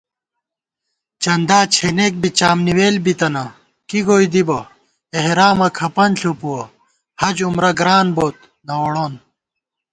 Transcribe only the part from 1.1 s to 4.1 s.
چندا چھېنېک بی چامنِوېل بِتَنہ کی